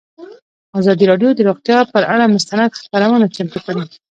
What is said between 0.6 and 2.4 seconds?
ازادي راډیو د روغتیا پر اړه